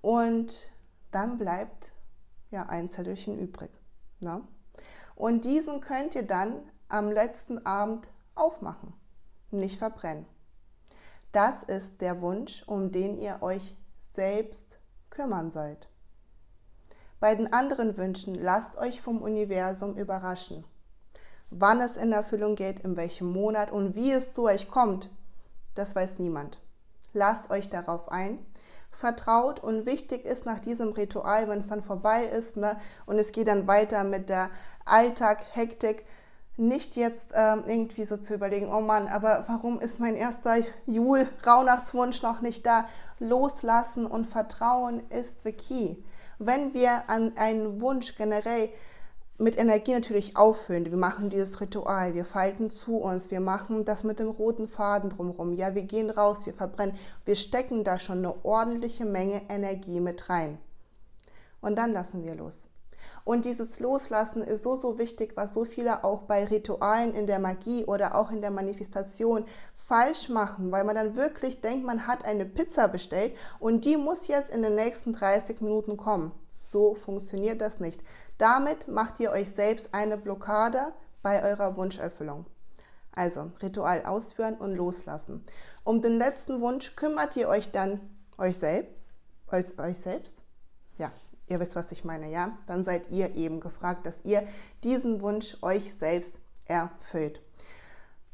Und 0.01 0.71
dann 1.11 1.37
bleibt 1.37 1.93
ja 2.49 2.65
ein 2.67 2.89
Zettelchen 2.89 3.37
übrig. 3.37 3.71
Ne? 4.21 4.41
Und 5.15 5.45
diesen 5.45 5.81
könnt 5.81 6.15
ihr 6.15 6.25
dann 6.25 6.61
am 6.87 7.11
letzten 7.11 7.65
Abend 7.65 8.07
aufmachen, 8.35 8.93
nicht 9.51 9.77
verbrennen. 9.77 10.25
Das 11.31 11.63
ist 11.63 12.01
der 12.01 12.21
Wunsch, 12.21 12.63
um 12.65 12.91
den 12.91 13.19
ihr 13.19 13.41
euch 13.41 13.75
selbst 14.13 14.78
kümmern 15.09 15.51
sollt. 15.51 15.87
Bei 17.19 17.35
den 17.35 17.51
anderen 17.51 17.97
Wünschen 17.97 18.35
lasst 18.35 18.77
euch 18.77 19.01
vom 19.01 19.21
Universum 19.21 19.95
überraschen. 19.97 20.63
Wann 21.49 21.81
es 21.81 21.97
in 21.97 22.11
Erfüllung 22.11 22.55
geht, 22.55 22.79
in 22.81 22.95
welchem 22.95 23.31
Monat 23.31 23.71
und 23.71 23.95
wie 23.95 24.11
es 24.11 24.33
zu 24.33 24.43
euch 24.43 24.69
kommt, 24.69 25.09
das 25.75 25.95
weiß 25.95 26.19
niemand. 26.19 26.59
Lasst 27.13 27.49
euch 27.49 27.69
darauf 27.69 28.11
ein 28.11 28.39
vertraut 28.99 29.61
und 29.61 29.85
wichtig 29.85 30.25
ist 30.25 30.45
nach 30.45 30.59
diesem 30.59 30.89
Ritual, 30.91 31.47
wenn 31.47 31.59
es 31.59 31.67
dann 31.67 31.83
vorbei 31.83 32.25
ist 32.25 32.57
ne, 32.57 32.77
und 33.05 33.17
es 33.17 33.31
geht 33.31 33.47
dann 33.47 33.65
weiter 33.65 34.03
mit 34.03 34.29
der 34.29 34.49
Alltag, 34.85 35.39
Hektik, 35.53 36.05
nicht 36.57 36.97
jetzt 36.97 37.27
ähm, 37.33 37.63
irgendwie 37.65 38.03
so 38.03 38.17
zu 38.17 38.33
überlegen, 38.33 38.67
oh 38.67 38.81
Mann, 38.81 39.07
aber 39.07 39.45
warum 39.47 39.79
ist 39.79 40.01
mein 40.01 40.15
erster 40.15 40.57
Jul-Rauhnachtswunsch 40.85 42.21
noch 42.21 42.41
nicht 42.41 42.65
da? 42.65 42.85
Loslassen 43.19 44.05
und 44.05 44.27
Vertrauen 44.27 45.01
ist 45.09 45.43
the 45.43 45.51
key. 45.51 45.97
Wenn 46.37 46.73
wir 46.73 47.09
an 47.09 47.33
einen 47.37 47.81
Wunsch 47.81 48.15
generell 48.15 48.69
mit 49.39 49.57
Energie 49.57 49.93
natürlich 49.93 50.35
auffüllen. 50.35 50.85
Wir 50.85 50.97
machen 50.97 51.29
dieses 51.29 51.61
Ritual, 51.61 52.13
wir 52.13 52.25
falten 52.25 52.69
zu 52.69 52.97
uns, 52.97 53.31
wir 53.31 53.39
machen 53.39 53.85
das 53.85 54.03
mit 54.03 54.19
dem 54.19 54.27
roten 54.27 54.67
Faden 54.67 55.09
drumherum. 55.09 55.53
Ja, 55.53 55.75
wir 55.75 55.83
gehen 55.83 56.09
raus, 56.09 56.45
wir 56.45 56.53
verbrennen. 56.53 56.97
Wir 57.23 57.35
stecken 57.35 57.85
da 57.85 57.99
schon 57.99 58.17
eine 58.17 58.43
ordentliche 58.43 59.05
Menge 59.05 59.41
Energie 59.49 60.01
mit 60.01 60.29
rein. 60.29 60.59
Und 61.61 61.77
dann 61.77 61.93
lassen 61.93 62.23
wir 62.23 62.35
los. 62.35 62.65
Und 63.23 63.45
dieses 63.45 63.79
Loslassen 63.79 64.41
ist 64.41 64.63
so, 64.63 64.75
so 64.75 64.97
wichtig, 64.97 65.33
was 65.35 65.53
so 65.53 65.63
viele 65.63 66.03
auch 66.03 66.23
bei 66.23 66.45
Ritualen 66.45 67.13
in 67.13 67.25
der 67.25 67.39
Magie 67.39 67.85
oder 67.85 68.15
auch 68.15 68.31
in 68.31 68.41
der 68.41 68.51
Manifestation 68.51 69.45
falsch 69.89 70.29
machen, 70.29 70.71
weil 70.71 70.83
man 70.83 70.95
dann 70.95 71.15
wirklich 71.15 71.61
denkt, 71.61 71.85
man 71.85 72.05
hat 72.05 72.23
eine 72.23 72.45
Pizza 72.45 72.87
bestellt 72.87 73.35
und 73.59 73.83
die 73.85 73.97
muss 73.97 74.27
jetzt 74.27 74.51
in 74.51 74.61
den 74.61 74.75
nächsten 74.75 75.13
30 75.13 75.61
Minuten 75.61 75.97
kommen. 75.97 76.31
So 76.59 76.93
funktioniert 76.93 77.59
das 77.59 77.79
nicht. 77.79 78.03
Damit 78.37 78.87
macht 78.87 79.19
ihr 79.19 79.31
euch 79.31 79.49
selbst 79.49 79.93
eine 79.93 80.15
Blockade 80.17 80.93
bei 81.23 81.43
eurer 81.43 81.75
Wunscherfüllung. 81.75 82.45
Also 83.13 83.51
Ritual 83.61 84.05
ausführen 84.05 84.55
und 84.55 84.75
loslassen. 84.75 85.43
Um 85.83 86.01
den 86.01 86.19
letzten 86.19 86.61
Wunsch 86.61 86.95
kümmert 86.95 87.35
ihr 87.35 87.49
euch 87.49 87.71
dann 87.71 87.99
euch 88.37 88.59
selbst, 88.59 88.93
euch, 89.51 89.77
euch 89.79 89.99
selbst. 89.99 90.43
Ja, 90.99 91.11
ihr 91.47 91.59
wisst, 91.59 91.75
was 91.75 91.91
ich 91.91 92.03
meine, 92.03 92.29
ja? 92.29 92.59
Dann 92.67 92.83
seid 92.83 93.09
ihr 93.09 93.35
eben 93.35 93.59
gefragt, 93.59 94.05
dass 94.05 94.23
ihr 94.23 94.47
diesen 94.83 95.21
Wunsch 95.21 95.57
euch 95.63 95.95
selbst 95.95 96.35
erfüllt. 96.65 97.41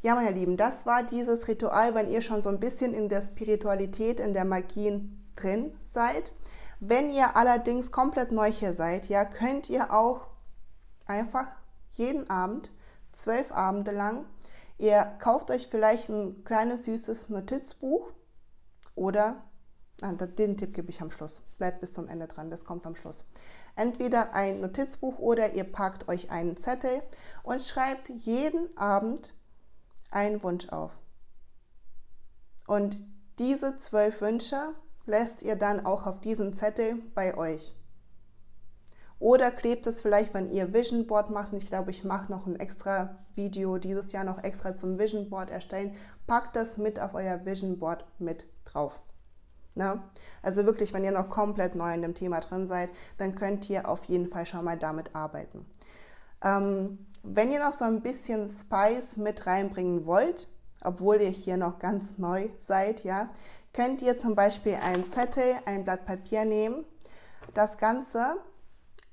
Ja, 0.06 0.14
meine 0.14 0.30
Lieben, 0.30 0.56
das 0.56 0.86
war 0.86 1.02
dieses 1.02 1.48
Ritual, 1.48 1.96
wenn 1.96 2.08
ihr 2.08 2.22
schon 2.22 2.44
so 2.44 2.50
ein 2.50 2.60
bisschen 2.60 2.94
in 2.94 3.10
der 3.10 3.24
Spiritualität, 3.24 4.20
in 4.20 4.36
der 4.36 4.46
Magie 4.46 5.10
drin 5.36 5.76
seid. 5.84 6.32
Wenn 6.80 7.10
ihr 7.10 7.36
allerdings 7.36 7.92
komplett 7.92 8.32
neu 8.32 8.52
hier 8.52 8.74
seid, 8.74 9.10
ja, 9.10 9.26
könnt 9.26 9.68
ihr 9.68 9.92
auch 9.92 10.28
einfach 11.08 11.48
jeden 11.90 12.30
Abend 12.30 12.70
zwölf 13.14 13.52
Abende 13.52 13.90
lang. 13.90 14.28
Ihr 14.78 15.12
kauft 15.18 15.50
euch 15.50 15.70
vielleicht 15.70 16.08
ein 16.10 16.44
kleines 16.44 16.84
süßes 16.84 17.30
Notizbuch 17.30 18.12
oder, 18.94 19.44
ah, 20.04 20.12
den 20.12 20.56
Tipp 20.56 20.76
gebe 20.76 20.92
ich 20.92 21.02
am 21.02 21.10
Schluss. 21.10 21.42
Bleibt 21.58 21.82
bis 21.82 21.94
zum 21.94 22.08
Ende 22.08 22.28
dran, 22.28 22.52
das 22.52 22.64
kommt 22.64 22.86
am 22.86 22.96
Schluss. 22.96 23.26
Entweder 23.76 24.36
ein 24.36 24.62
Notizbuch 24.62 25.18
oder 25.18 25.54
ihr 25.54 25.64
packt 25.64 26.08
euch 26.08 26.30
einen 26.30 26.58
Zettel 26.58 27.02
und 27.42 27.64
schreibt 27.64 28.10
jeden 28.10 28.78
Abend 28.78 29.34
einen 30.16 30.42
Wunsch 30.42 30.70
auf. 30.70 30.92
Und 32.68 33.04
diese 33.38 33.78
zwölf 33.78 34.22
Wünsche 34.22 34.74
lässt 35.06 35.44
ihr 35.44 35.56
dann 35.56 35.86
auch 35.86 36.06
auf 36.08 36.22
diesem 36.22 36.56
Zettel 36.56 36.96
bei 37.14 37.38
euch. 37.38 37.76
Oder 39.20 39.52
klebt 39.52 39.88
es 39.88 40.02
vielleicht, 40.02 40.34
wenn 40.34 40.52
ihr 40.52 40.74
Vision 40.74 41.08
Board 41.08 41.30
macht. 41.30 41.54
ich 41.54 41.68
glaube, 41.68 41.92
ich 41.92 42.04
mache 42.04 42.32
noch 42.32 42.48
ein 42.48 42.60
extra 42.60 43.18
Video 43.34 43.78
dieses 43.78 44.12
Jahr 44.12 44.24
noch 44.24 44.44
extra 44.44 44.76
zum 44.76 45.00
Vision 45.00 45.30
Board 45.30 45.50
erstellen. 45.50 45.96
Packt 46.28 46.56
das 46.56 46.78
mit 46.78 47.00
auf 47.00 47.14
euer 47.14 47.46
Vision 47.46 47.78
Board 47.78 48.06
mit 48.20 48.46
drauf. 48.66 49.00
Na? 49.74 50.10
Also 50.42 50.66
wirklich, 50.66 50.94
wenn 50.94 51.04
ihr 51.04 51.12
noch 51.12 51.30
komplett 51.30 51.76
neu 51.76 51.94
in 51.94 52.02
dem 52.02 52.14
Thema 52.14 52.40
drin 52.40 52.68
seid, 52.68 52.90
dann 53.18 53.36
könnt 53.36 53.70
ihr 53.70 53.88
auf 53.88 54.04
jeden 54.06 54.28
Fall 54.28 54.46
schon 54.46 54.66
mal 54.66 54.78
damit 54.78 55.16
arbeiten. 55.16 55.66
Ähm, 56.44 57.06
wenn 57.28 57.52
ihr 57.52 57.60
noch 57.60 57.74
so 57.74 57.86
ein 57.86 58.02
bisschen 58.02 58.48
Spice 58.50 59.18
mit 59.18 59.48
reinbringen 59.48 60.06
wollt, 60.06 60.48
obwohl 60.84 61.22
ihr 61.22 61.30
hier 61.30 61.58
noch 61.58 61.80
ganz 61.80 62.18
neu 62.18 62.50
seid, 62.60 63.04
ja, 63.04 63.30
könnt 63.74 64.02
ihr 64.02 64.18
zum 64.18 64.36
Beispiel 64.36 64.76
einen 64.76 65.08
Zettel, 65.08 65.56
ein 65.66 65.84
Blatt 65.84 66.06
Papier 66.06 66.46
nehmen, 66.46 66.86
das 67.54 67.78
Ganze 67.78 68.38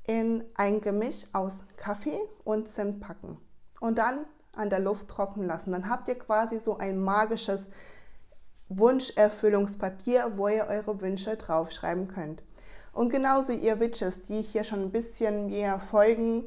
in 0.06 0.44
ein 0.54 0.80
Gemisch 0.80 1.24
aus 1.32 1.64
Kaffee 1.76 2.20
und 2.44 2.68
Zimt 2.68 3.00
packen 3.00 3.38
und 3.80 3.98
dann 3.98 4.26
an 4.54 4.68
der 4.68 4.80
Luft 4.80 5.08
trocknen 5.08 5.46
lassen. 5.46 5.72
Dann 5.72 5.88
habt 5.88 6.08
ihr 6.08 6.18
quasi 6.18 6.58
so 6.58 6.76
ein 6.76 7.00
magisches 7.00 7.70
Wunscherfüllungspapier, 8.68 10.32
wo 10.36 10.48
ihr 10.48 10.66
eure 10.66 11.00
Wünsche 11.00 11.36
draufschreiben 11.36 12.08
könnt. 12.08 12.42
Und 12.92 13.10
genauso 13.10 13.52
ihr 13.52 13.80
Witches, 13.80 14.22
die 14.22 14.42
hier 14.42 14.64
schon 14.64 14.82
ein 14.82 14.92
bisschen 14.92 15.46
mehr 15.48 15.80
folgen 15.80 16.44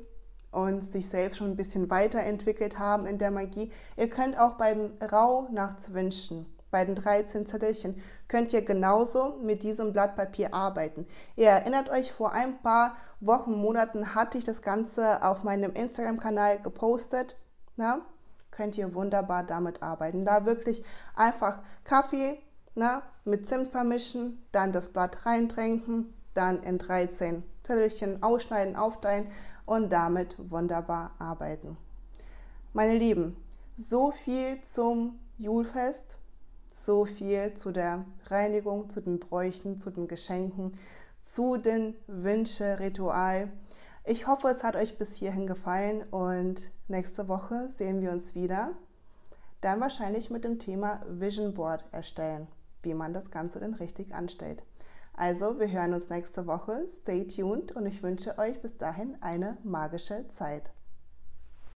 und 0.56 0.86
sich 0.86 1.10
selbst 1.10 1.38
schon 1.38 1.52
ein 1.52 1.56
bisschen 1.56 1.90
weiterentwickelt 1.90 2.80
haben 2.80 3.06
in 3.06 3.18
der 3.18 3.32
Magie, 3.32 3.72
ihr 3.98 4.10
könnt 4.10 4.40
auch 4.40 4.54
bei 4.54 4.74
den 4.74 4.92
Rauhnachtswünschen 5.02 6.46
bei 6.76 6.84
den 6.84 6.96
13 6.96 7.46
Zettelchen 7.46 8.02
könnt 8.28 8.52
ihr 8.52 8.62
genauso 8.62 9.38
mit 9.42 9.64
diesem 9.64 9.94
Blatt 9.94 10.18
Papier 10.18 10.54
arbeiten. 10.54 11.08
Ihr 11.38 11.48
erinnert 11.48 11.90
euch, 11.90 12.12
vor 12.12 12.34
ein 12.34 12.62
paar 12.62 12.98
Wochen, 13.22 13.54
Monaten 13.54 14.14
hatte 14.14 14.38
ich 14.38 14.44
das 14.44 14.62
Ganze 14.62 15.24
auf 15.24 15.44
meinem 15.44 15.72
Instagram-Kanal 15.72 16.62
gepostet. 16.62 17.38
Na? 17.78 18.02
Könnt 18.52 18.78
ihr 18.78 18.94
wunderbar 18.94 19.44
damit 19.46 19.82
arbeiten. 19.82 20.26
Da 20.26 20.46
wirklich 20.46 20.84
einfach 21.16 21.60
Kaffee 21.86 22.40
na, 22.74 23.04
mit 23.24 23.48
Zimt 23.48 23.70
vermischen, 23.70 24.46
dann 24.52 24.74
das 24.74 24.90
Blatt 24.90 25.26
reintränken, 25.26 26.14
dann 26.34 26.62
in 26.62 26.78
13 26.78 27.44
Zettelchen 27.64 28.22
ausschneiden, 28.22 28.76
aufteilen 28.76 29.32
und 29.66 29.92
damit 29.92 30.36
wunderbar 30.52 31.16
arbeiten. 31.20 31.78
Meine 32.74 32.98
Lieben, 32.98 33.36
so 33.78 34.12
viel 34.12 34.62
zum 34.62 35.20
Julfest. 35.38 36.18
So 36.78 37.06
viel 37.06 37.54
zu 37.56 37.72
der 37.72 38.06
Reinigung, 38.26 38.90
zu 38.90 39.02
den 39.02 39.20
Bräuchen, 39.20 39.80
zu 39.80 39.92
den 39.92 40.10
Geschenken, 40.10 40.74
zu 41.26 41.56
den 41.56 41.96
Wünsche-Ritual. 42.08 43.50
Ich 44.04 44.28
hoffe, 44.28 44.50
es 44.50 44.64
hat 44.64 44.76
euch 44.76 44.98
bis 44.98 45.16
hierhin 45.16 45.48
gefallen 45.48 46.04
und 46.12 46.70
nächste 46.90 47.30
Woche 47.30 47.70
sehen 47.70 48.02
wir 48.02 48.12
uns 48.12 48.36
wieder. 48.36 48.74
Dann 49.62 49.80
wahrscheinlich 49.80 50.30
mit 50.30 50.44
dem 50.44 50.60
Thema 50.60 51.00
Vision 51.08 51.54
Board 51.54 51.86
erstellen, 51.92 52.48
wie 52.82 52.94
man 52.94 53.14
das 53.14 53.32
Ganze 53.32 53.60
denn 53.60 53.74
richtig 53.74 54.14
anstellt. 54.14 54.62
Also, 55.18 55.60
wir 55.60 55.72
hören 55.72 55.94
uns 55.94 56.10
nächste 56.10 56.46
Woche. 56.46 56.86
Stay 56.90 57.26
tuned 57.26 57.72
und 57.72 57.86
ich 57.86 58.04
wünsche 58.04 58.38
euch 58.38 58.62
bis 58.62 58.78
dahin 58.78 59.18
eine 59.22 59.58
magische 59.64 60.28
Zeit. 60.28 60.74